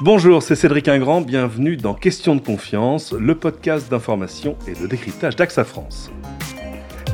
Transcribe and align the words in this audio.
Bonjour, 0.00 0.44
c'est 0.44 0.54
Cédric 0.54 0.86
Ingrand, 0.86 1.22
bienvenue 1.22 1.76
dans 1.76 1.92
Question 1.92 2.36
de 2.36 2.40
confiance, 2.40 3.12
le 3.12 3.34
podcast 3.34 3.90
d'information 3.90 4.56
et 4.68 4.74
de 4.74 4.86
décryptage 4.86 5.34
d'AXA 5.34 5.64
France. 5.64 6.12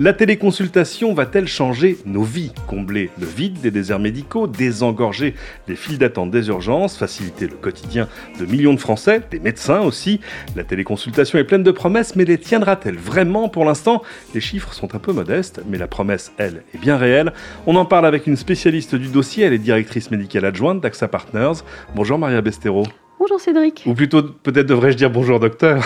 La 0.00 0.12
téléconsultation 0.12 1.14
va-t-elle 1.14 1.46
changer 1.46 1.98
nos 2.04 2.24
vies? 2.24 2.50
Combler 2.66 3.10
le 3.20 3.26
vide 3.26 3.60
des 3.60 3.70
déserts 3.70 4.00
médicaux, 4.00 4.48
désengorger 4.48 5.34
les 5.68 5.76
files 5.76 5.98
d'attente 5.98 6.32
des 6.32 6.48
urgences, 6.48 6.98
faciliter 6.98 7.46
le 7.46 7.54
quotidien 7.54 8.08
de 8.40 8.44
millions 8.44 8.74
de 8.74 8.80
Français, 8.80 9.20
des 9.30 9.38
médecins 9.38 9.82
aussi? 9.82 10.18
La 10.56 10.64
téléconsultation 10.64 11.38
est 11.38 11.44
pleine 11.44 11.62
de 11.62 11.70
promesses, 11.70 12.16
mais 12.16 12.24
les 12.24 12.38
tiendra-t-elle 12.38 12.96
vraiment? 12.96 13.48
Pour 13.48 13.64
l'instant, 13.64 14.02
les 14.34 14.40
chiffres 14.40 14.74
sont 14.74 14.96
un 14.96 14.98
peu 14.98 15.12
modestes, 15.12 15.62
mais 15.68 15.78
la 15.78 15.86
promesse, 15.86 16.32
elle, 16.38 16.64
est 16.74 16.78
bien 16.78 16.96
réelle. 16.96 17.32
On 17.66 17.76
en 17.76 17.84
parle 17.84 18.06
avec 18.06 18.26
une 18.26 18.36
spécialiste 18.36 18.96
du 18.96 19.06
dossier, 19.06 19.44
elle 19.44 19.52
est 19.52 19.58
directrice 19.58 20.10
médicale 20.10 20.44
adjointe 20.44 20.80
d'AXA 20.80 21.06
Partners. 21.06 21.62
Bonjour 21.94 22.18
Maria 22.18 22.40
Bestero. 22.40 22.84
Bonjour 23.24 23.40
Cédric. 23.40 23.84
Ou 23.86 23.94
plutôt, 23.94 24.22
peut-être 24.22 24.66
devrais-je 24.66 24.98
dire 24.98 25.08
bonjour 25.08 25.40
docteur. 25.40 25.82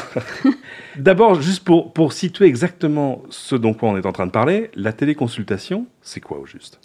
D'abord, 0.96 1.40
juste 1.40 1.62
pour, 1.62 1.92
pour 1.92 2.12
situer 2.12 2.46
exactement 2.46 3.22
ce 3.30 3.54
dont 3.54 3.76
on 3.80 3.96
est 3.96 4.06
en 4.06 4.10
train 4.10 4.26
de 4.26 4.32
parler, 4.32 4.72
la 4.74 4.92
téléconsultation, 4.92 5.86
c'est 6.02 6.18
quoi 6.18 6.40
au 6.40 6.46
juste? 6.46 6.80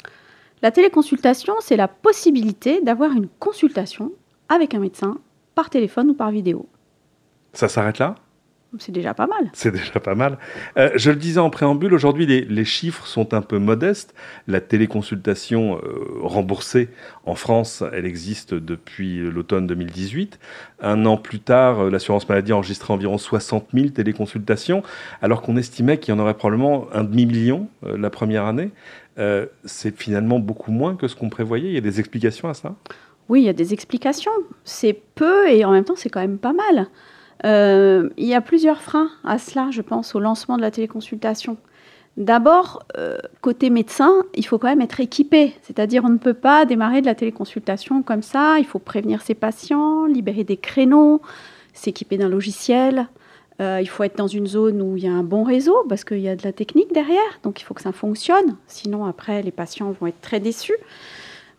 La 0.61 0.69
téléconsultation, 0.69 1.55
c'est 1.59 1.75
la 1.75 1.87
possibilité 1.87 2.81
d'avoir 2.81 3.13
une 3.13 3.29
consultation 3.39 4.11
avec 4.47 4.75
un 4.75 4.79
médecin 4.79 5.17
par 5.55 5.71
téléphone 5.71 6.11
ou 6.11 6.13
par 6.13 6.29
vidéo. 6.29 6.67
Ça 7.53 7.67
s'arrête 7.67 7.97
là? 7.97 8.13
C'est 8.79 8.91
déjà 8.91 9.13
pas 9.13 9.27
mal. 9.27 9.49
C'est 9.53 9.71
déjà 9.71 9.99
pas 9.99 10.15
mal. 10.15 10.37
Euh, 10.77 10.89
je 10.95 11.11
le 11.11 11.17
disais 11.17 11.39
en 11.39 11.49
préambule, 11.49 11.93
aujourd'hui 11.93 12.25
les, 12.25 12.65
chiffres 12.65 13.05
sont 13.05 13.33
un 13.33 13.41
peu 13.41 13.59
modestes. 13.59 14.13
La 14.47 14.61
téléconsultation 14.61 15.77
euh, 15.77 16.05
remboursée 16.21 16.89
en 17.25 17.35
France, 17.35 17.83
elle 17.93 18.05
existe 18.05 18.53
depuis 18.53 19.19
l'automne 19.19 19.67
2018. 19.67 20.39
Un 20.81 21.05
an 21.05 21.17
plus 21.17 21.39
tard, 21.39 21.85
l'assurance 21.85 22.27
maladie 22.27 22.51
a 22.51 22.55
enregistré 22.55 22.93
environ 22.93 23.17
60 23.17 23.67
000 23.73 23.89
téléconsultations, 23.89 24.83
alors 25.21 25.41
qu'on 25.41 25.57
estimait 25.57 25.99
qu'il 25.99 26.13
y 26.13 26.17
en 26.17 26.19
aurait 26.19 26.33
probablement 26.33 26.87
un 26.93 27.03
demi-million 27.03 27.67
euh, 27.85 27.97
la 27.97 28.09
première 28.09 28.45
année. 28.45 28.71
c'est 29.65 29.95
finalement 29.95 30.39
beaucoup 30.39 30.71
moins 30.71 30.95
que 30.95 31.07
ce 31.07 31.15
qu'on 31.15 31.29
prévoyait. 31.29 31.69
Il 31.69 31.73
y 31.75 31.77
a 31.77 31.81
des 31.81 31.99
explications 31.99 32.49
à 32.49 32.53
ça? 32.53 32.75
Oui, 33.29 33.41
il 33.41 33.45
y 33.45 33.49
a 33.49 33.53
des 33.53 33.73
explications. 33.73 34.31
C'est 34.63 34.99
peu 35.15 35.47
et 35.49 35.63
en 35.63 35.71
même 35.71 35.83
temps 35.83 35.95
c'est 35.95 36.09
quand 36.09 36.19
même 36.19 36.39
pas 36.39 36.53
mal. 36.53 36.87
Euh, 37.45 38.09
il 38.17 38.25
y 38.25 38.33
a 38.33 38.41
plusieurs 38.41 38.81
freins 38.81 39.09
à 39.23 39.37
cela, 39.37 39.69
je 39.71 39.81
pense, 39.81 40.15
au 40.15 40.19
lancement 40.19 40.57
de 40.57 40.61
la 40.61 40.71
téléconsultation. 40.71 41.57
D'abord, 42.15 42.85
euh, 42.97 43.17
côté 43.41 43.69
médecin, 43.69 44.13
il 44.35 44.45
faut 44.45 44.59
quand 44.59 44.67
même 44.67 44.81
être 44.81 44.99
équipé. 44.99 45.53
C'est-à-dire, 45.61 46.03
on 46.05 46.09
ne 46.09 46.17
peut 46.17 46.35
pas 46.35 46.65
démarrer 46.65 47.01
de 47.01 47.07
la 47.07 47.15
téléconsultation 47.15 48.03
comme 48.03 48.21
ça. 48.21 48.59
Il 48.59 48.65
faut 48.65 48.79
prévenir 48.79 49.21
ses 49.21 49.33
patients, 49.33 50.05
libérer 50.05 50.43
des 50.43 50.57
créneaux, 50.57 51.21
s'équiper 51.73 52.17
d'un 52.17 52.29
logiciel. 52.29 53.07
Euh, 53.61 53.79
il 53.81 53.87
faut 53.87 54.03
être 54.03 54.17
dans 54.17 54.27
une 54.27 54.47
zone 54.47 54.81
où 54.81 54.95
il 54.95 55.03
y 55.03 55.07
a 55.07 55.11
un 55.11 55.23
bon 55.23 55.43
réseau 55.43 55.75
parce 55.89 56.03
qu'il 56.03 56.19
y 56.19 56.29
a 56.29 56.35
de 56.35 56.43
la 56.43 56.53
technique 56.53 56.93
derrière. 56.93 57.39
Donc, 57.41 57.61
il 57.61 57.63
faut 57.63 57.73
que 57.73 57.81
ça 57.81 57.91
fonctionne. 57.91 58.57
Sinon, 58.67 59.05
après, 59.05 59.41
les 59.41 59.51
patients 59.51 59.91
vont 59.99 60.07
être 60.07 60.21
très 60.21 60.39
déçus. 60.39 60.77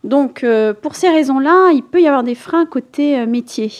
Donc, 0.05 0.45
pour 0.81 0.95
ces 0.95 1.09
raisons-là, 1.09 1.71
il 1.71 1.81
peut 1.81 2.01
y 2.01 2.07
avoir 2.07 2.23
des 2.23 2.35
freins 2.35 2.65
côté 2.65 3.25
métier. 3.25 3.71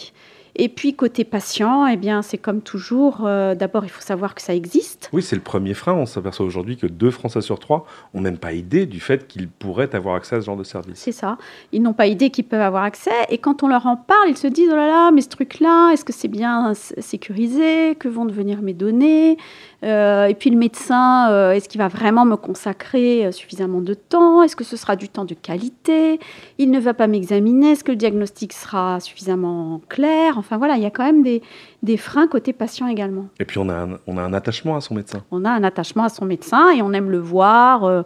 Et 0.58 0.68
puis 0.70 0.94
côté 0.94 1.24
patient, 1.24 1.86
eh 1.86 1.96
bien 1.96 2.22
c'est 2.22 2.38
comme 2.38 2.62
toujours. 2.62 3.22
Euh, 3.26 3.54
d'abord, 3.54 3.84
il 3.84 3.90
faut 3.90 4.00
savoir 4.00 4.34
que 4.34 4.40
ça 4.40 4.54
existe. 4.54 5.10
Oui, 5.12 5.22
c'est 5.22 5.36
le 5.36 5.42
premier 5.42 5.74
frein. 5.74 5.92
On 5.92 6.06
s'aperçoit 6.06 6.46
aujourd'hui 6.46 6.76
que 6.76 6.86
deux 6.86 7.10
Français 7.10 7.42
sur 7.42 7.58
trois 7.58 7.86
n'ont 8.14 8.22
même 8.22 8.38
pas 8.38 8.52
idée 8.52 8.86
du 8.86 8.98
fait 8.98 9.26
qu'ils 9.26 9.48
pourraient 9.48 9.94
avoir 9.94 10.14
accès 10.14 10.36
à 10.36 10.40
ce 10.40 10.46
genre 10.46 10.56
de 10.56 10.64
service. 10.64 10.98
C'est 10.98 11.12
ça. 11.12 11.36
Ils 11.72 11.82
n'ont 11.82 11.92
pas 11.92 12.06
idée 12.06 12.30
qu'ils 12.30 12.46
peuvent 12.46 12.60
avoir 12.60 12.84
accès. 12.84 13.10
Et 13.28 13.38
quand 13.38 13.62
on 13.62 13.68
leur 13.68 13.86
en 13.86 13.96
parle, 13.96 14.30
ils 14.30 14.36
se 14.36 14.46
disent 14.46 14.70
oh 14.72 14.76
là 14.76 14.86
là, 14.86 15.10
mais 15.10 15.20
ce 15.20 15.28
truc-là, 15.28 15.92
est-ce 15.92 16.04
que 16.04 16.12
c'est 16.12 16.28
bien 16.28 16.72
sécurisé? 16.74 17.94
Que 17.98 18.08
vont 18.08 18.24
devenir 18.24 18.62
mes 18.62 18.74
données? 18.74 19.36
Euh, 19.84 20.26
Et 20.26 20.34
puis 20.34 20.50
le 20.50 20.56
médecin, 20.56 21.30
euh, 21.30 21.52
est-ce 21.52 21.68
qu'il 21.68 21.80
va 21.80 21.88
vraiment 21.88 22.24
me 22.24 22.36
consacrer 22.36 23.30
suffisamment 23.32 23.80
de 23.80 23.94
temps? 23.94 24.42
Est-ce 24.42 24.56
que 24.56 24.64
ce 24.64 24.76
sera 24.76 24.96
du 24.96 25.08
temps 25.08 25.24
de 25.24 25.34
qualité? 25.34 26.18
Il 26.58 26.70
ne 26.70 26.80
va 26.80 26.94
pas 26.94 27.06
m'examiner. 27.06 27.72
Est-ce 27.72 27.84
que 27.84 27.92
le 27.92 27.96
diagnostic 27.96 28.52
sera 28.52 29.00
suffisamment 29.00 29.80
clair? 29.88 30.38
Enfin 30.38 30.58
voilà, 30.58 30.76
il 30.76 30.82
y 30.82 30.86
a 30.86 30.90
quand 30.90 31.04
même 31.04 31.22
des, 31.22 31.42
des 31.82 31.96
freins 31.96 32.26
côté 32.26 32.52
patient 32.52 32.88
également. 32.88 33.26
Et 33.40 33.44
puis 33.44 33.58
on 33.58 33.68
a, 33.68 33.74
un, 33.74 33.98
on 34.06 34.16
a 34.18 34.22
un 34.22 34.32
attachement 34.32 34.76
à 34.76 34.80
son 34.80 34.94
médecin. 34.94 35.22
On 35.30 35.44
a 35.44 35.50
un 35.50 35.64
attachement 35.64 36.04
à 36.04 36.08
son 36.08 36.24
médecin 36.24 36.70
et 36.70 36.82
on 36.82 36.92
aime 36.92 37.10
le 37.10 37.18
voir, 37.18 37.84
euh, 37.84 38.02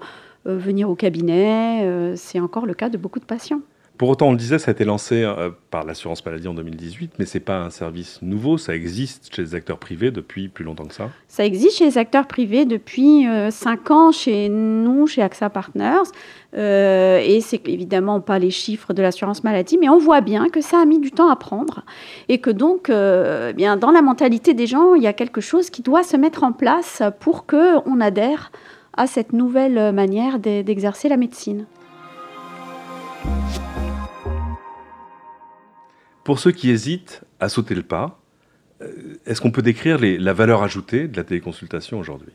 euh, 0.47 0.57
venir 0.57 0.89
au 0.89 0.95
cabinet. 0.95 1.83
Euh, 1.85 2.15
c'est 2.17 2.41
encore 2.41 2.67
le 2.67 2.75
cas 2.75 2.89
de 2.89 2.97
beaucoup 2.97 3.21
de 3.21 3.25
patients. 3.25 3.61
Pour 4.01 4.09
autant, 4.09 4.29
on 4.29 4.31
le 4.31 4.39
disait, 4.39 4.59
ça 4.59 4.71
a 4.71 4.73
été 4.73 4.87
lancé 4.87 5.23
euh, 5.25 5.51
par 5.71 5.85
l'assurance 5.85 6.25
maladie 6.25 6.49
en 6.49 6.55
2018, 6.55 7.17
mais 7.19 7.27
ce 7.27 7.37
n'est 7.37 7.45
pas 7.45 7.59
un 7.59 7.69
service 7.69 8.23
nouveau, 8.23 8.57
ça 8.57 8.75
existe 8.75 9.29
chez 9.31 9.43
les 9.43 9.55
acteurs 9.55 9.77
privés 9.77 10.11
depuis 10.11 10.49
plus 10.49 10.65
longtemps 10.65 10.87
que 10.87 10.95
ça. 10.95 11.11
Ça 11.29 11.45
existe 11.45 11.77
chez 11.77 11.85
les 11.85 11.99
acteurs 11.99 12.27
privés 12.27 12.65
depuis 12.65 13.27
5 13.51 13.91
euh, 13.91 13.95
ans 13.95 14.11
chez 14.11 14.49
nous, 14.49 15.07
chez 15.07 15.21
AXA 15.21 15.51
Partners. 15.51 16.09
Euh, 16.57 17.21
et 17.23 17.43
c'est 17.43 17.69
évidemment 17.69 18.21
pas 18.21 18.39
les 18.39 18.49
chiffres 18.49 18.95
de 18.95 19.03
l'assurance 19.03 19.45
maladie, 19.45 19.77
mais 19.79 19.91
on 19.91 19.99
voit 19.99 20.23
bien 20.23 20.49
que 20.49 20.63
ça 20.63 20.81
a 20.81 20.87
mis 20.87 20.99
du 20.99 21.13
temps 21.13 21.29
à 21.29 21.37
prendre 21.37 21.85
et 22.31 22.39
que 22.39 22.49
donc, 22.49 22.89
eh 22.89 23.53
bien, 23.53 23.77
dans 23.77 23.91
la 23.91 24.01
mentalité 24.01 24.55
des 24.55 24.67
gens, 24.67 24.95
il 24.95 25.03
y 25.03 25.09
a 25.09 25.13
quelque 25.13 25.43
chose 25.43 25.69
qui 25.69 25.83
doit 25.83 26.05
se 26.05 26.17
mettre 26.17 26.43
en 26.43 26.53
place 26.53 27.03
pour 27.21 27.45
qu'on 27.45 28.01
adhère 28.01 28.51
à 28.97 29.07
cette 29.07 29.35
nouvelle 29.35 29.93
manière 29.93 30.39
d'exercer 30.39 31.11
la 31.11 31.19
médecine. 31.19 31.67
Pour 36.31 36.39
ceux 36.39 36.53
qui 36.53 36.71
hésitent 36.71 37.23
à 37.41 37.49
sauter 37.49 37.75
le 37.75 37.83
pas, 37.83 38.21
euh, 38.83 39.19
est-ce 39.27 39.41
qu'on 39.41 39.51
peut 39.51 39.63
décrire 39.63 39.99
la 40.01 40.33
valeur 40.33 40.63
ajoutée 40.63 41.09
de 41.09 41.17
la 41.17 41.25
téléconsultation 41.25 41.99
aujourd'hui? 41.99 42.31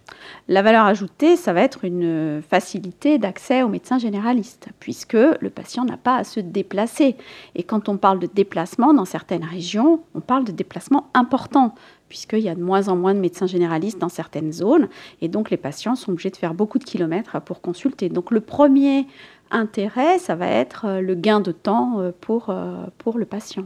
La 0.50 0.62
valeur 0.62 0.84
ajoutée, 0.84 1.38
ça 1.38 1.54
va 1.54 1.62
être 1.62 1.86
une 1.86 2.42
facilité 2.42 3.20
d'accès 3.20 3.64
aux 3.64 3.70
médecins 3.70 3.98
généralistes, 3.98 4.68
puisque 4.82 5.14
le 5.14 5.50
patient 5.50 5.86
n'a 5.86 5.96
pas 5.96 6.18
à 6.18 6.26
se 6.26 6.42
déplacer. 6.42 7.16
Et 7.56 7.64
quand 7.64 7.88
on 7.88 7.96
parle 7.96 8.20
de 8.20 8.28
déplacement 8.28 8.94
dans 8.94 9.06
certaines 9.06 9.46
régions, 9.46 10.02
on 10.14 10.20
parle 10.20 10.44
de 10.44 10.52
déplacement 10.52 11.10
important, 11.14 11.74
puisqu'il 12.10 12.40
y 12.40 12.50
a 12.50 12.56
de 12.56 12.62
moins 12.62 12.90
en 12.90 12.98
moins 12.98 13.14
de 13.14 13.22
médecins 13.22 13.48
généralistes 13.48 14.00
dans 14.00 14.10
certaines 14.10 14.52
zones, 14.52 14.90
et 15.22 15.30
donc 15.30 15.52
les 15.52 15.58
patients 15.58 15.96
sont 15.96 16.12
obligés 16.12 16.32
de 16.32 16.36
faire 16.36 16.54
beaucoup 16.54 16.80
de 16.80 16.84
kilomètres 16.84 17.40
pour 17.40 17.62
consulter. 17.62 18.10
Donc 18.10 18.32
le 18.32 18.42
premier 18.42 19.08
intérêt, 19.52 20.20
ça 20.20 20.36
va 20.36 20.48
être 20.48 21.00
le 21.00 21.16
gain 21.16 21.40
de 21.40 21.54
temps 21.54 22.02
euh, 22.02 22.12
pour, 22.20 22.50
euh, 22.50 22.88
pour 22.98 23.18
le 23.18 23.24
patient 23.24 23.64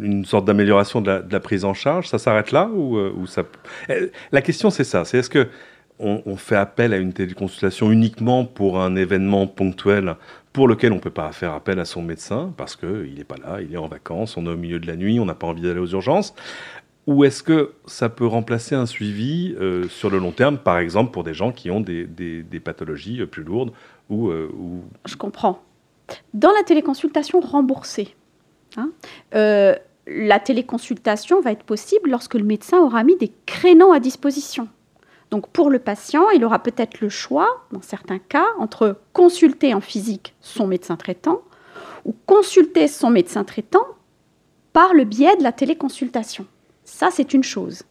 une 0.00 0.24
sorte 0.24 0.44
d'amélioration 0.44 1.00
de, 1.00 1.22
la 1.30 1.40
prise 1.40 1.64
en 1.64 1.74
charge 1.74 2.08
Ça 2.08 2.18
s'arrête 2.18 2.52
là 2.52 2.68
ou, 2.72 2.96
euh, 2.96 3.12
la 4.32 4.42
question, 4.42 4.70
c'est 4.70 4.84
ça. 4.84 5.04
C'est 5.04 5.18
est-ce 5.18 5.30
que 5.30 5.48
on, 6.00 6.36
fait 6.36 6.56
appel 6.56 6.92
à 6.92 6.98
une 6.98 7.12
téléconsultation 7.12 7.90
uniquement 7.90 8.44
pour 8.44 8.80
un 8.80 8.94
événement 8.94 9.48
ponctuel 9.48 10.14
pour 10.52 10.68
lequel 10.68 10.92
on 10.92 10.96
ne 10.96 11.00
peut 11.00 11.10
pas 11.10 11.32
faire 11.32 11.52
appel 11.52 11.80
à 11.80 11.84
son 11.84 12.02
médecin 12.02 12.54
parce 12.56 12.76
qu'il 12.76 13.14
n'est 13.16 13.24
pas 13.24 13.36
là, 13.36 13.60
il 13.60 13.74
est 13.74 13.78
en 13.78 13.88
vacances, 13.88 14.36
on 14.36 14.46
est 14.46 14.50
au 14.50 14.56
milieu 14.56 14.78
de 14.78 14.86
la 14.86 14.94
nuit, 14.94 15.18
on 15.18 15.24
n'a 15.24 15.34
pas 15.34 15.48
envie 15.48 15.62
d'aller 15.62 15.80
aux 15.80 15.88
urgences? 15.88 16.34
Ou 17.08 17.24
est-ce 17.24 17.42
que 17.42 17.72
ça 17.86 18.08
peut 18.08 18.26
remplacer 18.26 18.74
un 18.74 18.86
suivi 18.86 19.56
euh, 19.58 19.88
sur 19.88 20.10
le 20.10 20.18
long 20.18 20.30
terme, 20.30 20.58
par 20.58 20.78
exemple 20.78 21.10
pour 21.10 21.24
des 21.24 21.34
gens 21.34 21.50
qui 21.50 21.70
ont 21.70 21.80
des, 21.80 22.06
pathologies 22.62 23.24
plus 23.26 23.42
lourdes 23.42 23.72
ou, 24.08 24.28
euh, 24.28 24.48
ou... 24.56 24.84
Je 25.04 25.16
comprends. 25.16 25.62
Dans 26.32 26.52
la 26.52 26.62
téléconsultation 26.62 27.40
remboursée, 27.40 28.14
Euh, 29.34 29.74
la 30.06 30.40
téléconsultation 30.40 31.40
va 31.40 31.52
être 31.52 31.64
possible 31.64 32.10
lorsque 32.10 32.34
le 32.34 32.44
médecin 32.44 32.78
aura 32.78 33.04
mis 33.04 33.16
des 33.16 33.32
créneaux 33.46 33.92
à 33.92 34.00
disposition. 34.00 34.68
Donc 35.30 35.48
pour 35.48 35.70
le 35.70 35.78
patient, 35.78 36.30
il 36.30 36.44
aura 36.44 36.62
peut-être 36.62 37.00
le 37.00 37.08
choix, 37.08 37.66
dans 37.72 37.82
certains 37.82 38.18
cas, 38.18 38.46
entre 38.58 38.98
consulter 39.12 39.74
en 39.74 39.80
physique 39.80 40.34
son 40.40 40.66
médecin 40.66 40.96
traitant 40.96 41.42
ou 42.04 42.14
consulter 42.26 42.88
son 42.88 43.10
médecin 43.10 43.44
traitant 43.44 43.86
par 44.72 44.94
le 44.94 45.04
biais 45.04 45.36
de 45.36 45.42
la 45.42 45.52
téléconsultation. 45.52 46.46
Ça, 46.84 47.10
c'est 47.10 47.34
une 47.34 47.44
chose. 47.44 47.82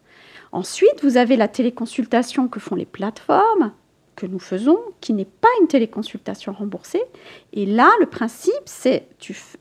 Ensuite, 0.51 1.03
vous 1.03 1.17
avez 1.17 1.35
la 1.35 1.47
téléconsultation 1.47 2.47
que 2.47 2.59
font 2.59 2.75
les 2.75 2.85
plateformes, 2.85 3.73
que 4.17 4.25
nous 4.25 4.39
faisons, 4.39 4.79
qui 4.99 5.13
n'est 5.13 5.25
pas 5.25 5.47
une 5.61 5.67
téléconsultation 5.67 6.51
remboursée. 6.51 7.03
Et 7.53 7.65
là, 7.65 7.89
le 8.01 8.07
principe, 8.07 8.53
c'est 8.65 9.07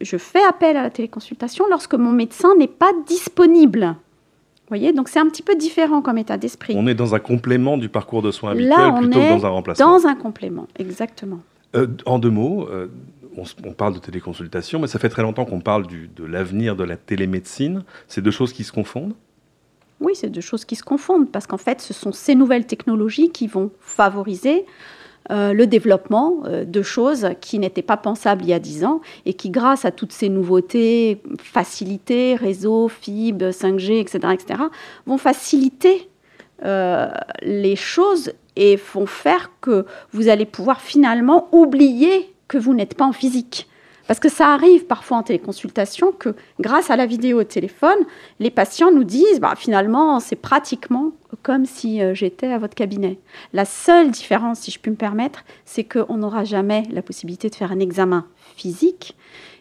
je 0.00 0.16
fais 0.16 0.42
appel 0.42 0.76
à 0.76 0.82
la 0.82 0.90
téléconsultation 0.90 1.66
lorsque 1.70 1.94
mon 1.94 2.10
médecin 2.10 2.56
n'est 2.56 2.66
pas 2.66 2.90
disponible. 3.06 3.82
Vous 3.84 4.70
voyez, 4.70 4.92
donc 4.92 5.08
c'est 5.08 5.20
un 5.20 5.28
petit 5.28 5.42
peu 5.42 5.54
différent 5.54 6.02
comme 6.02 6.18
état 6.18 6.38
d'esprit. 6.38 6.74
On 6.76 6.88
est 6.88 6.94
dans 6.94 7.14
un 7.14 7.20
complément 7.20 7.76
du 7.76 7.88
parcours 7.88 8.22
de 8.22 8.32
soins 8.32 8.50
habituel 8.52 8.94
plutôt 8.98 9.20
que 9.20 9.28
dans 9.28 9.46
un 9.46 9.50
remplacement. 9.50 9.98
Dans 9.98 10.06
un 10.06 10.16
complément, 10.16 10.66
exactement. 10.76 11.38
Euh, 11.76 11.86
en 12.06 12.18
deux 12.18 12.30
mots, 12.30 12.66
euh, 12.68 12.88
on, 13.36 13.72
parle 13.72 13.94
de 13.94 13.98
téléconsultation, 13.98 14.80
mais 14.80 14.86
ça 14.86 14.98
fait 14.98 15.10
très 15.10 15.22
longtemps 15.22 15.44
qu'on 15.44 15.60
parle 15.60 15.86
de 15.86 16.24
l'avenir 16.24 16.74
de 16.74 16.82
la 16.82 16.96
télémédecine. 16.96 17.84
C'est 18.08 18.22
deux 18.22 18.30
choses 18.30 18.52
qui 18.54 18.64
se 18.64 18.72
confondent 18.72 19.12
oui, 20.00 20.12
c'est 20.14 20.28
deux 20.28 20.40
choses 20.40 20.64
qui 20.64 20.76
se 20.76 20.82
confondent 20.82 21.30
parce 21.30 21.46
qu'en 21.46 21.58
fait, 21.58 21.80
ce 21.80 21.94
sont 21.94 22.12
ces 22.12 22.34
nouvelles 22.34 22.66
technologies 22.66 23.30
qui 23.30 23.46
vont 23.46 23.70
favoriser 23.80 24.66
euh, 25.30 25.52
le 25.52 25.66
développement 25.66 26.42
euh, 26.44 26.64
de 26.64 26.82
choses 26.82 27.30
qui 27.40 27.58
n'étaient 27.58 27.82
pas 27.82 27.96
pensables 27.96 28.44
il 28.44 28.50
y 28.50 28.52
a 28.52 28.60
10 28.60 28.84
ans 28.84 29.00
et 29.24 29.34
qui, 29.34 29.50
grâce 29.50 29.84
à 29.84 29.90
toutes 29.90 30.12
ces 30.12 30.28
nouveautés, 30.28 31.20
facilités, 31.38 32.36
réseau, 32.36 32.88
fibre, 32.88 33.46
5G, 33.46 34.00
etc., 34.00 34.18
etc., 34.32 34.62
vont 35.06 35.18
faciliter 35.18 36.08
euh, 36.64 37.08
les 37.42 37.74
choses 37.74 38.32
et 38.54 38.78
vont 38.94 39.06
faire 39.06 39.50
que 39.60 39.84
vous 40.12 40.28
allez 40.28 40.46
pouvoir 40.46 40.80
finalement 40.80 41.48
oublier 41.52 42.32
que 42.46 42.58
vous 42.58 42.74
n'êtes 42.74 42.94
pas 42.94 43.04
en 43.04 43.12
physique. 43.12 43.68
Parce 44.06 44.20
que 44.20 44.28
ça 44.28 44.52
arrive 44.52 44.86
parfois 44.86 45.18
en 45.18 45.22
téléconsultation 45.22 46.12
que 46.12 46.34
grâce 46.60 46.90
à 46.90 46.96
la 46.96 47.06
vidéo 47.06 47.40
au 47.40 47.44
téléphone, 47.44 47.98
les 48.38 48.50
patients 48.50 48.92
nous 48.92 49.04
disent 49.04 49.40
bah, 49.40 49.54
finalement 49.56 50.20
c'est 50.20 50.36
pratiquement 50.36 51.12
comme 51.42 51.66
si 51.66 52.00
euh, 52.00 52.14
j'étais 52.14 52.48
à 52.48 52.58
votre 52.58 52.74
cabinet. 52.74 53.18
La 53.52 53.64
seule 53.64 54.10
différence, 54.10 54.60
si 54.60 54.70
je 54.70 54.78
puis 54.78 54.90
me 54.90 54.96
permettre, 54.96 55.44
c'est 55.64 55.84
qu'on 55.84 56.16
n'aura 56.16 56.44
jamais 56.44 56.84
la 56.90 57.02
possibilité 57.02 57.50
de 57.50 57.54
faire 57.54 57.72
un 57.72 57.80
examen 57.80 58.26
physique. 58.56 59.16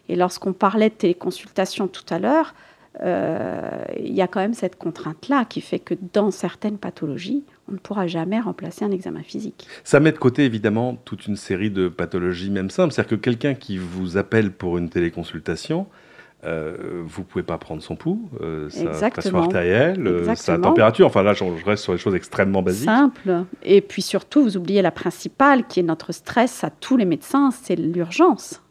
Et 0.08 0.16
lorsqu'on 0.16 0.52
parlait 0.52 0.90
de 0.90 0.94
téléconsultation 0.94 1.88
tout 1.88 2.04
à 2.10 2.18
l'heure, 2.18 2.54
euh, 3.02 3.84
il 3.98 4.14
y 4.14 4.22
a 4.22 4.28
quand 4.28 4.40
même 4.40 4.54
cette 4.54 4.76
contrainte-là 4.76 5.44
qui 5.44 5.60
fait 5.60 5.80
que 5.80 5.94
dans 6.12 6.30
certaines 6.30 6.78
pathologies, 6.78 7.44
on 7.68 7.72
ne 7.72 7.78
pourra 7.78 8.06
jamais 8.06 8.40
remplacer 8.40 8.84
un 8.84 8.90
examen 8.90 9.22
physique. 9.22 9.66
Ça 9.84 10.00
met 10.00 10.12
de 10.12 10.18
côté 10.18 10.44
évidemment 10.44 10.96
toute 11.04 11.26
une 11.26 11.36
série 11.36 11.70
de 11.70 11.88
pathologies 11.88 12.50
même 12.50 12.70
simples. 12.70 12.92
C'est-à-dire 12.92 13.18
que 13.18 13.22
quelqu'un 13.22 13.54
qui 13.54 13.78
vous 13.78 14.16
appelle 14.16 14.52
pour 14.52 14.78
une 14.78 14.88
téléconsultation, 14.88 15.86
euh, 16.44 17.02
vous 17.04 17.24
pouvez 17.24 17.42
pas 17.42 17.58
prendre 17.58 17.82
son 17.82 17.96
pouls, 17.96 18.28
euh, 18.40 18.68
sa 18.70 19.10
pression 19.10 19.38
artérielle, 19.38 20.06
euh, 20.06 20.34
sa 20.36 20.58
température. 20.58 21.06
Enfin 21.06 21.22
là, 21.22 21.32
je 21.32 21.44
reste 21.64 21.82
sur 21.82 21.92
des 21.92 21.98
choses 21.98 22.14
extrêmement 22.14 22.62
basiques. 22.62 22.84
Simple. 22.84 23.44
Et 23.62 23.80
puis 23.80 24.02
surtout, 24.02 24.42
vous 24.42 24.56
oubliez 24.56 24.82
la 24.82 24.92
principale, 24.92 25.66
qui 25.66 25.80
est 25.80 25.84
notre 25.84 26.12
stress 26.12 26.62
à 26.62 26.70
tous 26.70 26.96
les 26.96 27.04
médecins, 27.04 27.50
c'est 27.50 27.74
l'urgence. 27.74 28.62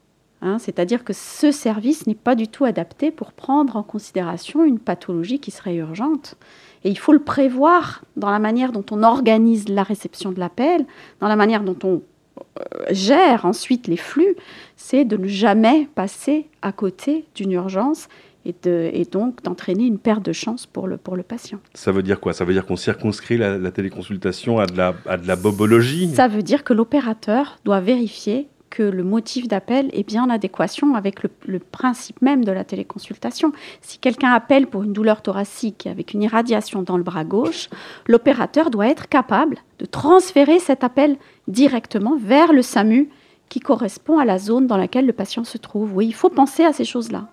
Hein. 0.42 0.58
C'est-à-dire 0.60 1.04
que 1.04 1.12
ce 1.12 1.52
service 1.52 2.08
n'est 2.08 2.16
pas 2.16 2.36
du 2.36 2.48
tout 2.48 2.66
adapté 2.66 3.12
pour 3.12 3.34
prendre 3.34 3.76
en 3.76 3.84
considération 3.84 4.64
une 4.64 4.80
pathologie 4.80 5.40
qui 5.40 5.52
serait 5.52 5.76
urgente. 5.76 6.36
Et 6.86 6.90
il 6.90 6.98
faut 7.00 7.14
le 7.14 7.20
prévoir 7.20 8.04
dans 8.16 8.30
la 8.30 8.38
manière 8.38 8.72
dont 8.72 8.86
on 8.92 9.02
organise 9.02 9.68
la 9.68 9.82
réception 9.82 10.32
de 10.32 10.40
l'appel, 10.40 10.86
dans 11.20 11.28
la 11.28 11.36
manière 11.36 11.64
dont 11.64 11.78
on 11.84 12.02
euh, 12.38 12.64
gère 12.92 13.46
ensuite 13.46 13.88
les 13.88 13.98
flux, 13.98 14.36
c'est 14.76 15.04
de 15.04 15.18
ne 15.18 15.28
jamais 15.28 15.90
passer 15.96 16.48
à 16.62 16.72
côté 16.72 17.26
d'une 17.34 17.54
urgence 17.54 18.08
et, 18.46 18.54
de, 18.62 18.92
et, 18.94 19.06
donc 19.06 19.42
d'entraîner 19.42 19.88
une 19.88 19.98
perte 19.98 20.24
de 20.24 20.32
chance 20.32 20.68
pour 20.68 20.88
le, 20.88 20.98
pour 20.98 21.16
le 21.16 21.24
patient. 21.24 21.60
Ça 21.74 21.92
veut 21.92 22.04
dire 22.04 22.20
quoi? 22.20 22.34
Ça 22.34 22.46
veut 22.46 22.54
dire 22.54 22.68
qu'on 22.68 22.76
circonscrit 22.76 23.38
la, 23.38 23.58
la, 23.58 23.72
téléconsultation 23.72 24.60
à 24.60 24.68
de 24.68 24.78
la, 24.78 24.94
à 25.08 25.18
de 25.18 25.28
la 25.28 25.36
bobologie? 25.36 26.14
Ça 26.14 26.28
veut 26.28 26.44
dire 26.44 26.64
que 26.64 26.74
l'opérateur 26.74 27.58
doit 27.66 27.80
vérifier 27.80 28.48
que 28.76 28.84
le 28.84 29.06
motif 29.06 29.48
d'appel 29.48 29.90
est 29.94 30.06
bien 30.06 30.26
en 30.26 30.30
adéquation 30.30 30.96
avec 30.96 31.24
le, 31.24 31.60
principe 31.60 32.22
même 32.22 32.44
de 32.44 32.52
la 32.52 32.66
téléconsultation. 32.66 33.54
Si 33.80 34.00
quelqu'un 34.00 34.34
appelle 34.34 34.68
pour 34.68 34.84
une 34.84 34.92
douleur 34.92 35.22
thoracique 35.22 35.88
avec 35.88 36.14
une 36.14 36.24
irradiation 36.24 36.82
dans 36.82 36.98
le 36.98 37.04
bras 37.04 37.24
gauche, 37.24 37.70
l'opérateur 38.06 38.70
doit 38.72 38.90
être 38.90 39.08
capable 39.08 39.60
de 39.80 39.86
transférer 39.86 40.60
cet 40.60 40.84
appel 40.84 41.16
directement 41.48 42.18
vers 42.18 42.52
le 42.52 42.62
SAMU 42.62 43.10
qui 43.48 43.62
correspond 43.62 44.20
à 44.20 44.26
la 44.26 44.40
zone 44.40 44.68
dans 44.68 44.76
laquelle 44.76 45.06
le 45.06 45.14
patient 45.14 45.46
se 45.46 45.58
trouve. 45.58 45.96
Oui, 45.96 46.08
il 46.08 46.14
faut 46.14 46.30
penser 46.30 46.66
à 46.66 46.74
ces 46.74 46.84
choses-là. 46.84 47.30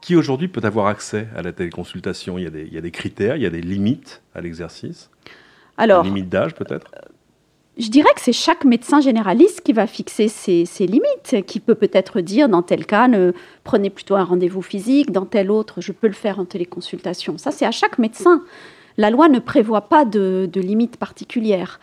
Qui 0.00 0.16
aujourd'hui 0.16 0.48
peut 0.48 0.62
avoir 0.64 0.88
accès 0.88 1.28
à 1.36 1.42
la 1.42 1.52
téléconsultation? 1.52 2.36
Il 2.36 2.42
y, 2.42 2.46
a 2.48 2.50
des, 2.50 2.64
il 2.64 2.74
y 2.74 2.78
a 2.78 2.80
des 2.80 2.90
critères, 2.90 3.36
il 3.36 3.42
y 3.42 3.46
a 3.46 3.50
des 3.50 3.62
limites 3.62 4.22
à 4.34 4.40
l'exercice? 4.40 5.08
Alors, 5.80 6.04
limite 6.04 6.28
d'âge 6.28 6.54
peut-être? 6.54 6.90
je 7.80 7.88
dirais 7.88 8.10
que 8.14 8.20
c'est 8.20 8.32
chaque 8.32 8.64
médecin 8.64 9.00
généraliste 9.00 9.62
qui 9.62 9.72
va 9.72 9.86
fixer 9.86 10.28
ses, 10.28 10.64
limites, 10.86 11.46
qui 11.46 11.60
peut 11.60 11.74
peut-être 11.74 12.20
dire 12.20 12.48
dans 12.48 12.62
tel 12.62 12.84
cas, 12.84 13.08
ne, 13.08 13.32
prenez 13.64 13.90
plutôt 13.90 14.16
un 14.16 14.24
rendez-vous 14.24 14.62
physique, 14.62 15.10
dans 15.10 15.24
tel 15.24 15.50
autre, 15.50 15.80
je 15.80 15.92
peux 15.92 16.06
le 16.06 16.12
faire 16.12 16.38
en 16.38 16.44
téléconsultation. 16.44 17.38
Ça, 17.38 17.50
c'est 17.50 17.66
à 17.66 17.70
chaque 17.70 17.98
médecin. 17.98 18.42
La 18.98 19.10
loi 19.10 19.28
ne 19.28 19.38
prévoit 19.38 19.82
pas 19.82 20.04
de, 20.04 20.50
limites 20.54 20.98
particulières, 20.98 21.80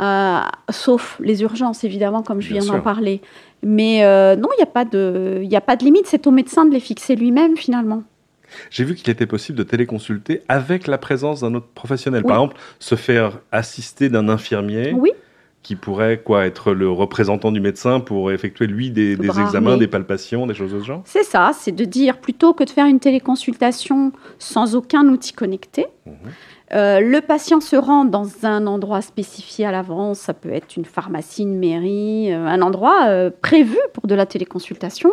euh, 0.00 0.40
sauf 0.70 1.18
les 1.20 1.42
urgences, 1.42 1.82
évidemment, 1.82 2.22
comme 2.22 2.40
je 2.40 2.52
viens 2.52 2.64
d'en 2.64 2.80
parler. 2.80 3.20
Mais 3.64 4.04
euh, 4.04 4.36
non, 4.36 4.48
il 4.54 4.58
n'y 4.58 4.62
a, 4.62 4.66
pas 4.66 4.84
de, 4.84 5.42
a 5.52 5.60
pas 5.60 5.76
de 5.76 5.84
limite, 5.84 6.06
c'est 6.06 6.26
au 6.26 6.30
médecin 6.30 6.64
de 6.64 6.72
les 6.72 6.80
fixer 6.80 7.16
lui-même, 7.16 7.56
finalement. 7.56 8.04
J'ai 8.70 8.84
vu 8.84 8.94
qu'il 8.94 9.10
était 9.10 9.26
possible 9.26 9.58
de 9.58 9.62
téléconsulter 9.62 10.42
avec 10.48 10.86
la 10.86 10.98
présence 10.98 11.40
d'un 11.40 11.54
autre 11.54 11.68
professionnel. 11.74 12.22
Par 12.22 12.36
exemple, 12.36 12.56
se 12.78 12.94
faire 12.94 13.40
assister 13.50 14.08
d'un 14.08 14.28
infirmier. 14.28 14.94
Qui 15.62 15.76
pourrait 15.76 16.18
quoi 16.18 16.44
être 16.44 16.72
le 16.72 16.90
représentant 16.90 17.52
du 17.52 17.60
médecin 17.60 18.00
pour 18.00 18.32
effectuer 18.32 18.66
lui 18.66 18.90
des, 18.90 19.12
examens, 19.12 19.76
des 19.76 19.86
palpations, 19.86 20.48
des 20.48 20.54
choses 20.54 20.72
de 20.72 20.80
ce 20.80 20.84
genre 20.84 21.02
C'est 21.04 21.22
ça, 21.22 21.52
c'est 21.54 21.70
de 21.70 21.84
dire 21.84 22.18
plutôt 22.18 22.52
que 22.52 22.64
de 22.64 22.70
faire 22.70 22.86
une 22.86 22.98
téléconsultation 22.98 24.10
sans 24.40 24.74
aucun 24.74 25.06
outil 25.06 25.32
connecté, 25.32 25.86
mhm. 26.04 26.14
euh, 26.72 26.98
le 26.98 27.20
patient 27.20 27.60
se 27.60 27.76
rend 27.76 28.04
dans 28.04 28.26
un 28.42 28.66
endroit 28.66 29.02
spécifié 29.02 29.64
à 29.64 29.70
l'avance, 29.70 30.18
ça 30.18 30.34
peut 30.34 30.52
être 30.52 30.76
une 30.76 30.84
pharmacie, 30.84 31.42
une 31.42 31.56
mairie, 31.56 32.32
euh, 32.32 32.44
un 32.44 32.60
endroit 32.60 33.06
euh, 33.06 33.30
prévu 33.30 33.78
pour 33.92 34.08
de 34.08 34.16
la 34.16 34.26
téléconsultation. 34.26 35.12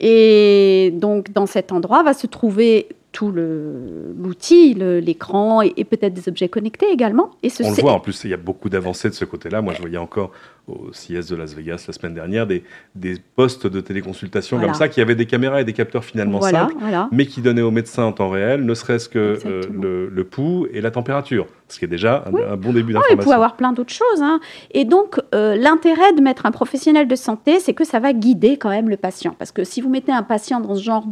Et 0.00 0.92
donc, 0.94 1.32
dans 1.32 1.46
cet 1.46 1.72
endroit 1.72 2.02
va 2.02 2.14
se 2.14 2.26
trouver 2.26 2.88
tout 3.14 3.30
l'outil, 3.30 4.74
l'écran 4.74 5.62
et, 5.62 5.84
peut-être 5.84 6.12
des 6.12 6.28
objets 6.28 6.48
connectés 6.48 6.90
également. 6.92 7.30
Et 7.44 7.48
On 7.62 7.70
le 7.70 7.76
voit, 7.76 7.92
en 7.92 8.00
plus, 8.00 8.24
il 8.24 8.30
y 8.30 8.34
a 8.34 8.36
beaucoup 8.36 8.68
d'avancées 8.68 9.08
de 9.08 9.14
ce 9.14 9.24
côté-là. 9.24 9.62
Moi, 9.62 9.72
je 9.72 9.80
voyais 9.80 9.98
encore 9.98 10.32
au 10.66 10.92
CIS 10.92 11.28
de 11.30 11.36
Las 11.36 11.54
Vegas 11.54 11.84
la 11.86 11.92
semaine 11.92 12.14
dernière 12.14 12.46
des, 12.46 12.64
des 12.96 13.16
postes 13.36 13.68
de 13.68 13.80
téléconsultation 13.80 14.58
comme 14.58 14.74
ça 14.74 14.88
qui 14.88 15.00
avaient 15.00 15.14
des 15.14 15.26
caméras 15.26 15.60
et 15.60 15.64
des 15.64 15.72
capteurs 15.72 16.04
finalement 16.04 16.40
simples, 16.40 16.74
mais 17.12 17.26
qui 17.26 17.40
donnaient 17.40 17.62
au 17.62 17.70
médecin 17.70 18.04
en 18.04 18.12
temps 18.12 18.30
réel, 18.30 18.64
ne 18.64 18.74
serait-ce 18.74 19.08
que 19.08 19.38
euh, 19.46 19.62
le, 19.72 20.08
le, 20.08 20.24
pouls 20.24 20.66
et 20.72 20.80
la 20.80 20.90
température, 20.90 21.46
ce 21.74 21.78
qui 21.78 21.84
est 21.84 21.88
déjà 21.88 22.24
un, 22.26 22.56
bon 22.56 22.72
début 22.72 22.92
d'information. 22.92 23.18
il 23.20 23.24
peut 23.24 23.32
avoir 23.32 23.56
plein 23.56 23.72
d'autres 23.72 23.92
choses. 23.92 24.22
Hein. 24.22 24.40
Et 24.70 24.84
donc, 24.84 25.20
euh, 25.34 25.56
l'intérêt 25.56 26.12
de 26.12 26.20
mettre 26.20 26.46
un 26.46 26.50
professionnel 26.50 27.06
de 27.08 27.16
santé, 27.16 27.60
c'est 27.60 27.74
que 27.74 27.84
ça 27.84 27.98
va 27.98 28.12
guider 28.12 28.56
quand 28.56 28.70
même 28.70 28.88
le 28.88 28.96
patient. 28.96 29.34
Parce 29.38 29.52
que 29.52 29.64
si 29.64 29.80
vous 29.80 29.88
mettez 29.90 30.12
un 30.12 30.22
patient 30.22 30.60
dans 30.60 30.74
ce 30.74 30.82
genre 30.82 31.06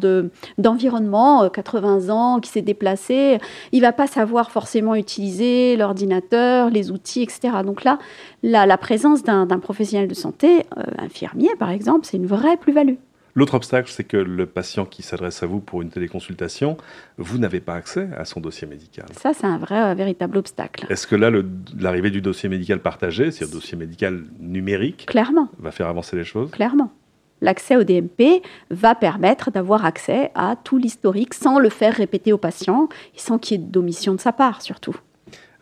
d'environnement, 0.59 1.49
80 1.49 2.09
euh, 2.09 2.13
ans, 2.13 2.41
qui 2.41 2.51
s'est 2.51 2.63
déplacé, 2.63 3.39
il 3.73 3.81
va 3.81 3.93
pas 3.93 4.07
savoir 4.07 4.51
forcément 4.51 4.95
utiliser 4.95 5.77
l'ordinateur, 5.77 6.71
les 6.71 6.91
outils, 6.91 7.23
etc. 7.23 7.59
Donc 7.65 7.85
là, 7.85 7.99
la, 8.43 8.67
la 8.67 8.79
présence 8.79 9.23
d'un 9.23 9.47
professionnel 9.59 10.09
de 10.09 10.15
santé, 10.15 10.65
euh, 10.79 10.83
infirmier 10.99 11.51
par 11.59 11.71
exemple, 11.71 12.07
c'est 12.07 12.17
une 12.17 12.27
vraie 12.27 12.57
plus-value. 12.57 12.97
L'autre 13.35 13.55
obstacle, 13.55 13.91
c'est 13.91 14.05
que 14.05 14.19
le 14.19 14.45
patient 14.47 14.85
qui 14.85 15.03
s'adresse 15.03 15.43
à 15.43 15.47
vous 15.47 15.61
pour 15.61 15.81
une 15.81 15.89
téléconsultation, 15.89 16.77
vous 17.17 17.39
n'avez 17.39 17.61
pas 17.61 17.75
accès 17.75 18.09
à 18.17 18.25
son 18.27 18.41
dossier 18.41 18.67
médical. 18.67 19.07
Ça, 19.19 19.33
c'est 19.33 19.47
un 19.47 19.57
vrai, 19.57 19.81
euh, 19.81 19.95
véritable 19.95 20.37
obstacle. 20.37 20.87
Est-ce 20.91 21.07
que 21.07 21.17
là, 21.17 21.31
l'arrivée 21.79 22.11
du 22.11 22.21
dossier 22.21 22.49
médical 22.51 22.81
partagé, 22.81 23.31
c'est-à-dire 23.31 23.55
dossier 23.57 23.79
médical 23.79 24.23
numérique, 24.39 25.07
Clairement. 25.07 25.49
va 25.59 25.71
faire 25.71 25.87
avancer 25.89 26.15
les 26.17 26.25
choses? 26.25 26.51
Clairement. 26.51 26.93
L'accès 27.41 27.77
au 27.77 27.83
DMP 27.85 28.43
va 28.71 28.95
permettre 28.95 29.51
d'avoir 29.51 29.85
accès 29.85 30.31
à 30.35 30.55
tout 30.63 30.79
l'historique 30.79 31.35
sans 31.35 31.59
le 31.59 31.71
faire 31.71 31.95
répéter 31.95 32.33
au 32.33 32.39
patient 32.39 32.89
et 33.17 33.19
sans 33.19 33.39
qu'il 33.39 33.61
y 33.61 33.65
ait 33.65 33.67
d'omission 33.67 34.15
de 34.15 34.21
sa 34.21 34.33
part, 34.33 34.63
surtout. 34.63 34.95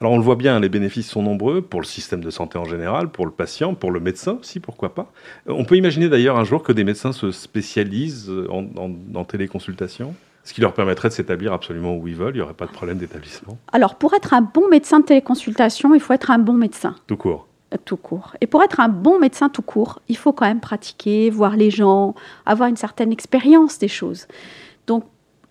Alors 0.03 0.15
on 0.15 0.17
le 0.17 0.25
voit 0.25 0.37
bien, 0.37 0.59
les 0.61 0.71
bénéfices 0.71 1.11
sont 1.11 1.23
nombreux 1.23 1.61
pour 1.61 1.79
le 1.79 1.85
système 1.85 2.25
de 2.25 2.31
santé 2.31 2.57
en 2.57 2.65
général, 2.65 3.11
pour 3.11 3.27
le 3.27 3.33
patient, 3.33 3.75
pour 3.75 3.91
le 3.91 4.01
médecin 4.01 4.39
aussi, 4.41 4.59
pourquoi 4.59 4.95
pas. 4.95 5.13
Euh, 5.47 5.53
on 5.53 5.67
peut 5.67 5.77
imaginer 5.77 6.09
d'ailleurs 6.09 6.39
un 6.39 6.45
jour 6.45 6.63
que 6.63 6.73
des 6.73 6.85
médecins 6.85 7.13
se 7.13 7.31
spécialisent 7.31 8.33
en, 8.49 9.25
téléconsultation 9.25 10.15
ce 10.43 10.55
qui 10.55 10.63
leur 10.63 10.73
permettrait 10.73 11.11
de 11.11 11.13
s'établir 11.13 11.53
absolument 11.53 11.95
où 11.99 12.09
ils 12.09 12.17
veulent, 12.17 12.33
il 12.35 12.39
n'y 12.39 12.43
aurait 12.43 12.55
pas 12.55 12.65
de 12.65 12.73
problème 12.73 12.97
d'établissement. 12.97 13.59
Alors, 13.73 13.97
pour 13.97 14.15
être 14.15 14.33
un 14.33 14.41
bon 14.41 14.71
médecin 14.71 15.01
de 15.01 15.05
téléconsultation, 15.05 15.95
il 15.95 16.01
faut 16.01 16.15
être 16.15 16.31
un 16.31 16.39
bon 16.39 16.55
médecin. 16.55 16.97
Tout 17.07 17.19
court. 17.19 17.47
Euh, 17.75 17.77
tout 17.85 17.99
court. 17.99 18.35
Et 18.41 18.47
pour 18.47 18.63
être 18.63 18.81
un 18.81 18.89
bon 18.89 19.19
médecin 19.19 19.51
tout 19.51 19.61
court, 19.61 20.01
il 20.09 20.17
faut 20.17 20.33
quand 20.33 20.47
même 20.47 20.61
pratiquer, 20.61 21.29
voir 21.29 21.57
les 21.57 21.71
gens, 21.71 22.15
avoir 22.47 22.71
une 22.71 22.77
certaine 22.77 23.13
expérience 23.13 23.79
des 23.79 23.87
choses. 23.87 24.27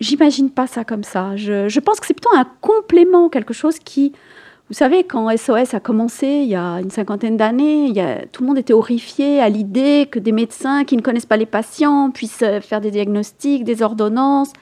J'imagine 0.00 0.50
pas 0.50 0.66
ça 0.66 0.84
comme 0.84 1.04
ça. 1.04 1.36
Je, 1.36 1.68
je 1.68 1.80
pense 1.80 2.00
que 2.00 2.06
c'est 2.06 2.14
plutôt 2.14 2.34
un 2.34 2.46
complément, 2.60 3.28
quelque 3.28 3.52
chose 3.52 3.78
qui 3.78 4.12
vous 4.70 4.76
savez, 4.76 5.02
quand 5.02 5.36
SOS 5.36 5.74
a 5.74 5.80
commencé 5.80 6.28
il 6.28 6.48
y 6.48 6.54
a 6.54 6.80
une 6.80 6.90
cinquantaine 6.90 7.36
d'années, 7.36 7.92
tout 8.30 8.44
le 8.44 8.46
monde 8.46 8.58
était 8.58 8.72
horrifié 8.72 9.40
à 9.40 9.48
l'idée 9.48 10.06
que 10.08 10.20
des 10.20 10.30
médecins 10.30 10.84
qui 10.84 10.96
ne 10.96 11.02
connaissent 11.02 11.26
pas 11.26 11.36
les 11.36 11.44
patients 11.44 12.12
puissent 12.12 12.42
euh, 12.42 12.60
faire 12.60 12.80
des 12.80 12.92
diagnostics, 12.92 13.64
des 13.64 13.82
ordonnances. 13.82 14.52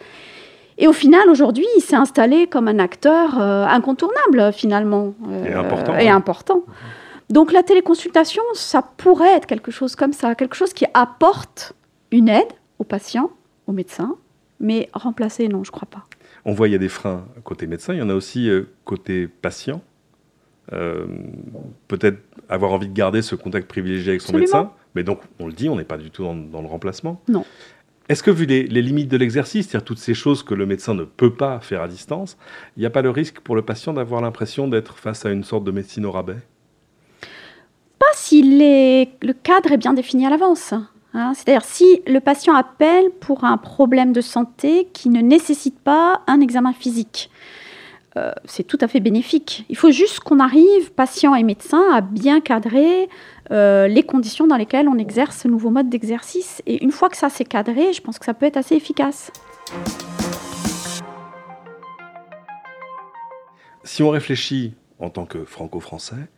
Et 0.78 0.88
au 0.88 0.94
final, 0.94 1.28
aujourd'hui, 1.28 1.66
il 1.76 1.82
s'est 1.82 1.94
installé 1.94 2.46
comme 2.46 2.68
un 2.68 2.78
acteur 2.78 3.38
euh, 3.38 3.66
incontournable, 3.66 4.50
finalement. 4.54 5.12
Euh, 5.28 5.44
et 5.44 5.52
important. 5.52 5.98
Et 5.98 6.08
important. 6.08 6.62
Donc 7.28 7.52
la 7.52 7.62
téléconsultation, 7.62 8.42
ça 8.54 8.80
pourrait 8.80 9.34
être 9.34 9.44
quelque 9.44 9.70
chose 9.70 9.94
comme 9.94 10.14
ça, 10.14 10.34
quelque 10.34 10.56
chose 10.56 10.72
qui 10.72 10.86
apporte 10.94 11.74
une 12.12 12.30
aide 12.30 12.48
aux 12.78 12.84
patients, 12.84 13.30
aux 13.66 13.72
médecins, 13.72 14.14
mais 14.60 14.88
remplacer, 14.92 15.48
non, 15.48 15.64
je 15.64 15.68
ne 15.70 15.72
crois 15.72 15.88
pas. 15.88 16.04
On 16.44 16.52
voit 16.52 16.68
il 16.68 16.72
y 16.72 16.74
a 16.74 16.78
des 16.78 16.88
freins 16.88 17.26
côté 17.44 17.66
médecin, 17.66 17.94
il 17.94 17.98
y 17.98 18.02
en 18.02 18.10
a 18.10 18.14
aussi 18.14 18.48
euh, 18.48 18.64
côté 18.84 19.28
patient. 19.28 19.82
Euh, 20.72 21.06
peut-être 21.88 22.18
avoir 22.48 22.72
envie 22.72 22.88
de 22.88 22.92
garder 22.92 23.22
ce 23.22 23.34
contact 23.34 23.68
privilégié 23.68 24.10
avec 24.10 24.20
son 24.20 24.36
médecin, 24.36 24.72
mais 24.94 25.02
donc 25.02 25.20
on 25.38 25.46
le 25.46 25.52
dit, 25.52 25.68
on 25.68 25.76
n'est 25.76 25.84
pas 25.84 25.96
du 25.96 26.10
tout 26.10 26.24
dans, 26.24 26.60
le 26.60 26.68
remplacement. 26.68 27.22
Non. 27.28 27.44
Est-ce 28.10 28.22
que 28.22 28.30
vu 28.30 28.44
les, 28.46 28.64
limites 28.64 29.08
de 29.08 29.16
l'exercice, 29.16 29.68
c'est-à-dire 29.68 29.84
toutes 29.84 29.98
ces 29.98 30.14
choses 30.14 30.42
que 30.42 30.54
le 30.54 30.66
médecin 30.66 30.94
ne 30.94 31.04
peut 31.04 31.32
pas 31.32 31.60
faire 31.60 31.82
à 31.82 31.88
distance, 31.88 32.36
il 32.76 32.80
n'y 32.80 32.86
a 32.86 32.90
pas 32.90 33.02
le 33.02 33.10
risque 33.10 33.40
pour 33.40 33.54
le 33.54 33.62
patient 33.62 33.92
d'avoir 33.94 34.20
l'impression 34.20 34.68
d'être 34.68 34.98
face 34.98 35.24
à 35.24 35.30
une 35.30 35.44
sorte 35.44 35.64
de 35.64 35.70
médecine 35.70 36.04
au 36.04 36.12
rabais? 36.12 36.38
Pas 37.98 38.06
si 38.14 38.42
le 38.42 39.32
cadre 39.42 39.72
est 39.72 39.78
bien 39.78 39.94
défini 39.94 40.26
à 40.26 40.30
l'avance. 40.30 40.74
Hein. 41.18 41.32
C'est-à-dire 41.34 41.64
si 41.64 42.02
le 42.06 42.20
patient 42.20 42.54
appelle 42.54 43.10
pour 43.20 43.44
un 43.44 43.56
problème 43.56 44.12
de 44.12 44.20
santé 44.20 44.88
qui 44.92 45.08
ne 45.08 45.20
nécessite 45.20 45.78
pas 45.78 46.22
un 46.26 46.40
examen 46.40 46.72
physique. 46.72 47.30
Euh, 48.16 48.32
c'est 48.44 48.64
tout 48.64 48.78
à 48.80 48.88
fait 48.88 49.00
bénéfique. 49.00 49.64
Il 49.68 49.76
faut 49.76 49.90
juste 49.90 50.20
qu'on 50.20 50.40
arrive, 50.40 50.92
patient 50.92 51.34
et 51.34 51.42
médecin, 51.42 51.82
à 51.92 52.00
bien 52.00 52.40
cadrer 52.40 53.08
euh, 53.50 53.86
les 53.86 54.02
conditions 54.02 54.46
dans 54.46 54.56
lesquelles 54.56 54.88
on 54.88 54.96
exerce 54.96 55.38
ce 55.38 55.48
nouveau 55.48 55.70
mode 55.70 55.88
d'exercice. 55.88 56.62
Et 56.66 56.82
une 56.82 56.92
fois 56.92 57.08
que 57.08 57.16
ça 57.16 57.28
s'est 57.28 57.44
cadré, 57.44 57.92
je 57.92 58.00
pense 58.00 58.18
que 58.18 58.24
ça 58.24 58.34
peut 58.34 58.46
être 58.46 58.56
assez 58.56 58.74
efficace. 58.74 59.30
Si 63.84 64.02
on 64.02 64.10
réfléchit 64.10 64.74
en 64.98 65.10
tant 65.10 65.26
que 65.26 65.44
franco-français, 65.44 66.28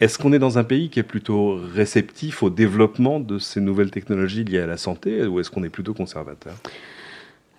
est-ce 0.00 0.18
qu'on 0.18 0.32
est 0.32 0.38
dans 0.38 0.58
un 0.58 0.64
pays 0.64 0.88
qui 0.88 0.98
est 0.98 1.04
plutôt 1.04 1.58
réceptif 1.74 2.42
au 2.42 2.50
développement 2.50 3.20
de 3.20 3.38
ces 3.38 3.60
nouvelles 3.60 3.90
technologies 3.90 4.44
liées 4.44 4.60
à 4.60 4.66
la 4.66 4.78
santé 4.78 5.26
ou 5.26 5.40
est-ce 5.40 5.50
qu'on 5.50 5.62
est 5.62 5.70
plutôt 5.70 5.92
conservateur? 5.92 6.54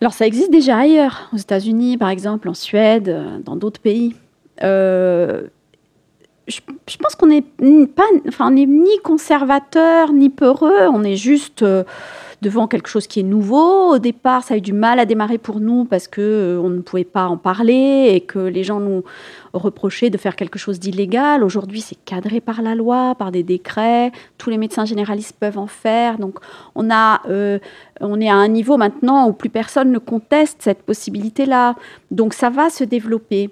Alors 0.01 0.13
ça 0.13 0.25
existe 0.25 0.51
déjà 0.51 0.79
ailleurs, 0.79 1.29
aux 1.33 1.37
États-Unis 1.37 1.97
par 1.97 2.09
exemple, 2.09 2.49
en 2.49 2.55
Suède, 2.55 3.09
euh, 3.09 3.37
dans 3.39 3.55
d'autres 3.55 3.79
pays. 3.79 4.15
Euh, 4.63 5.43
je, 6.51 6.97
pense 6.97 7.15
qu'on 7.15 7.27
n'est 7.27 7.41
pas, 7.87 8.03
enfin, 8.27 8.51
ni 8.51 8.97
conservateur 9.03 10.13
ni 10.13 10.29
peureux, 10.29 10.87
on 10.93 11.03
est 11.03 11.15
juste 11.15 11.63
euh, 11.63 11.83
devant 12.41 12.67
quelque 12.67 12.89
chose 12.89 13.07
qui 13.07 13.19
est 13.19 13.23
nouveau. 13.23 13.93
Au 13.93 13.99
départ, 13.99 14.43
ça 14.43 14.55
a 14.55 14.57
eu 14.57 14.61
du 14.61 14.73
mal 14.73 14.99
à 14.99 15.05
démarrer 15.05 15.37
pour 15.37 15.59
nous 15.59 15.85
parce 15.85 16.07
que 16.07 16.21
euh, 16.21 16.59
on 16.59 16.69
ne 16.69 16.81
pouvait 16.81 17.03
pas 17.03 17.25
en 17.25 17.37
parler 17.37 18.11
et 18.13 18.21
que 18.21 18.39
les 18.39 18.63
gens 18.63 18.79
nous 18.79 19.03
reprochaient 19.53 20.09
de 20.09 20.17
faire 20.17 20.35
quelque 20.35 20.57
chose 20.57 20.79
d'illégal. 20.79 21.43
Aujourd'hui, 21.43 21.81
c'est 21.81 22.03
cadré 22.03 22.41
par 22.41 22.61
la 22.61 22.73
loi, 22.73 23.15
par 23.15 23.31
des 23.31 23.43
décrets. 23.43 24.11
Tous 24.37 24.49
les 24.49 24.57
médecins 24.57 24.85
généralistes 24.85 25.35
peuvent 25.39 25.59
en 25.59 25.67
faire. 25.67 26.17
Donc, 26.17 26.39
on 26.75 26.89
a, 26.89 27.21
euh, 27.29 27.59
on 27.99 28.19
est 28.19 28.29
à 28.29 28.35
un 28.35 28.47
niveau 28.47 28.77
maintenant 28.77 29.27
où 29.27 29.33
plus 29.33 29.49
personne 29.49 29.91
ne 29.91 29.99
conteste 29.99 30.57
cette 30.61 30.81
possibilité-là. 30.81 31.75
Donc, 32.09 32.33
ça 32.33 32.49
va 32.49 32.69
se 32.69 32.83
développer. 32.83 33.51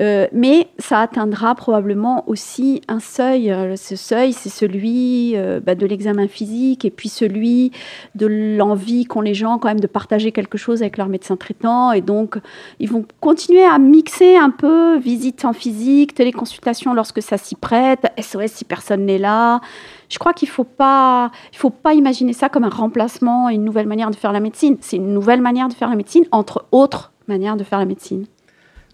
Euh, 0.00 0.26
mais 0.32 0.68
ça 0.78 1.00
atteindra 1.00 1.54
probablement 1.54 2.24
aussi 2.28 2.82
un 2.88 3.00
seuil. 3.00 3.50
Euh, 3.50 3.76
ce 3.76 3.96
seuil, 3.96 4.32
c'est 4.32 4.48
celui 4.48 5.32
euh, 5.36 5.60
bah, 5.60 5.74
de 5.74 5.86
l'examen 5.86 6.28
physique 6.28 6.84
et 6.84 6.90
puis 6.90 7.08
celui 7.08 7.72
de 8.14 8.26
l'envie 8.26 9.04
qu'ont 9.04 9.20
les 9.20 9.34
gens 9.34 9.58
quand 9.58 9.68
même 9.68 9.80
de 9.80 9.86
partager 9.86 10.32
quelque 10.32 10.58
chose 10.58 10.82
avec 10.82 10.96
leur 10.98 11.08
médecin 11.08 11.36
traitant. 11.36 11.92
Et 11.92 12.00
donc, 12.00 12.38
ils 12.78 12.90
vont 12.90 13.04
continuer 13.20 13.64
à 13.64 13.78
mixer 13.78 14.36
un 14.36 14.50
peu 14.50 14.98
visite 14.98 15.44
en 15.44 15.52
physique, 15.52 16.14
téléconsultation 16.14 16.94
lorsque 16.94 17.22
ça 17.22 17.38
s'y 17.38 17.54
prête, 17.54 18.06
SOS 18.20 18.52
si 18.52 18.64
personne 18.64 19.06
n'est 19.06 19.18
là. 19.18 19.60
Je 20.08 20.18
crois 20.18 20.32
qu'il 20.32 20.48
ne 20.48 20.52
faut, 20.52 20.64
pas, 20.64 21.30
faut 21.52 21.70
pas 21.70 21.94
imaginer 21.94 22.32
ça 22.32 22.48
comme 22.48 22.64
un 22.64 22.68
remplacement, 22.68 23.48
une 23.48 23.64
nouvelle 23.64 23.86
manière 23.86 24.10
de 24.10 24.16
faire 24.16 24.32
la 24.32 24.40
médecine. 24.40 24.76
C'est 24.80 24.96
une 24.96 25.12
nouvelle 25.12 25.40
manière 25.40 25.68
de 25.68 25.74
faire 25.74 25.88
la 25.88 25.96
médecine, 25.96 26.24
entre 26.30 26.66
autres 26.70 27.12
manières 27.26 27.56
de 27.56 27.64
faire 27.64 27.78
la 27.78 27.86
médecine. 27.86 28.26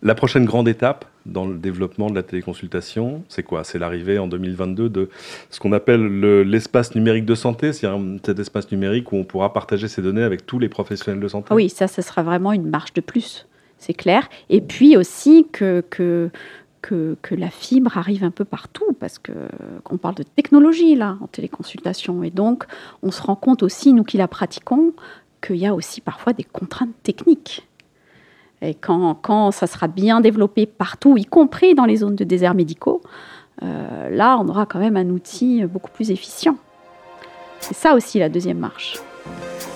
La 0.04 0.16
prochaine 0.16 0.44
grande 0.44 0.66
étape 0.66 1.04
dans 1.26 1.46
le 1.46 1.56
développement 1.58 2.10
de 2.10 2.16
la 2.16 2.24
téléconsultation, 2.24 3.22
c'est 3.28 3.44
quoi? 3.44 3.62
C'est 3.62 3.78
l'arrivée 3.78 4.18
en 4.18 4.26
2022 4.26 4.88
de 4.88 5.08
ce 5.48 5.60
qu'on 5.60 5.70
appelle 5.70 6.20
l'espace 6.42 6.96
numérique 6.96 7.24
de 7.24 7.36
santé, 7.36 7.72
c'est 7.72 7.86
cet 8.26 8.40
espace 8.40 8.72
numérique 8.72 9.12
où 9.12 9.16
on 9.16 9.22
pourra 9.22 9.52
partager 9.52 9.86
ses 9.86 10.02
données 10.02 10.24
avec 10.24 10.44
tous 10.44 10.58
les 10.58 10.68
professionnels 10.68 11.20
de 11.20 11.28
santé. 11.28 11.54
Oui, 11.54 11.68
ça, 11.68 11.86
ce 11.86 12.02
sera 12.02 12.24
vraiment 12.24 12.52
une 12.52 12.68
marche 12.68 12.92
de 12.94 13.00
plus, 13.00 13.46
c'est 13.78 13.94
clair. 13.94 14.28
Et 14.50 14.60
puis 14.60 14.96
aussi 14.96 15.46
que, 15.52 15.84
que, 15.88 16.30
que, 16.80 17.16
que, 17.22 17.36
la 17.36 17.50
fibre 17.50 17.96
arrive 17.96 18.24
un 18.24 18.32
peu 18.32 18.44
partout, 18.44 18.96
parce 18.98 19.20
qu'on 19.20 19.98
parle 19.98 20.16
de 20.16 20.24
technologie 20.24 20.96
là, 20.96 21.16
en 21.20 21.28
téléconsultation. 21.28 22.24
Et 22.24 22.30
donc, 22.30 22.64
on 23.04 23.12
se 23.12 23.22
rend 23.22 23.36
compte 23.36 23.62
aussi, 23.62 23.92
nous 23.92 24.02
qui 24.02 24.16
la 24.16 24.26
pratiquons, 24.26 24.94
qu'il 25.46 25.56
y 25.56 25.66
a 25.66 25.74
aussi 25.74 26.00
parfois 26.00 26.32
des 26.32 26.44
contraintes 26.44 26.94
techniques. 27.04 27.68
Et 28.62 28.74
quand, 28.74 29.50
ça 29.50 29.66
sera 29.66 29.88
bien 29.88 30.20
développé 30.20 30.66
partout, 30.66 31.16
y 31.16 31.24
compris 31.24 31.74
dans 31.74 31.84
les 31.84 31.96
zones 31.96 32.16
de 32.16 32.24
déserts 32.24 32.54
médicaux, 32.54 33.02
euh, 33.62 34.08
là, 34.08 34.38
on 34.40 34.48
aura 34.48 34.66
quand 34.66 34.78
même 34.78 34.96
un 34.96 35.10
outil 35.10 35.64
beaucoup 35.64 35.90
plus 35.90 36.10
efficient. 36.10 36.56
C'est 37.60 37.74
ça 37.74 37.94
aussi 37.94 38.18
la 38.18 38.28
deuxième 38.28 38.58
marche. 38.58 38.98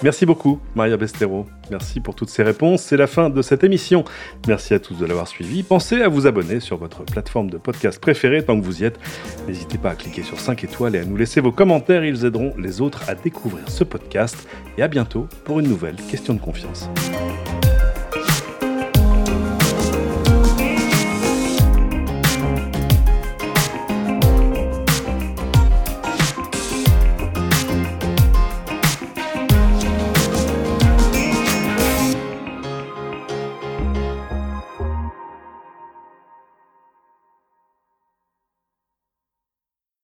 Merci 0.02 0.26
beaucoup, 0.26 0.60
Maria 0.74 0.96
Bestero. 0.96 1.46
Merci 1.70 2.00
pour 2.00 2.14
toutes 2.14 2.28
ces 2.28 2.42
réponses. 2.42 2.82
C'est 2.82 2.96
la 2.96 3.06
fin 3.06 3.30
de 3.30 3.42
cette 3.42 3.64
émission. 3.64 4.04
Merci 4.46 4.74
à 4.74 4.78
tous 4.78 4.94
de 4.94 5.06
l'avoir 5.06 5.26
suivi. 5.26 5.62
Pensez 5.62 6.02
à 6.02 6.08
vous 6.08 6.26
abonner 6.26 6.60
sur 6.60 6.76
votre 6.76 7.02
plateforme 7.02 7.48
de 7.48 7.56
podcast 7.56 7.98
préférée 7.98 8.44
tant 8.44 8.58
que 8.60 8.64
vous 8.64 8.82
y 8.82 8.84
êtes. 8.84 8.98
N'hésitez 9.48 9.78
pas 9.78 9.90
à 9.90 9.94
cliquer 9.94 10.22
sur 10.22 10.38
5 10.38 10.64
étoiles 10.64 10.96
et 10.96 11.00
à 11.00 11.04
nous 11.04 11.16
laisser 11.16 11.40
vos 11.40 11.52
commentaires. 11.52 12.04
Ils 12.04 12.24
aideront 12.24 12.52
les 12.58 12.80
autres 12.80 13.08
à 13.08 13.14
découvrir 13.14 13.68
ce 13.68 13.84
podcast. 13.84 14.46
Et 14.76 14.82
à 14.82 14.88
bientôt 14.88 15.28
pour 15.44 15.60
une 15.60 15.68
nouvelle 15.68 15.96
question 15.96 16.34
de 16.34 16.40
confiance. 16.40 16.90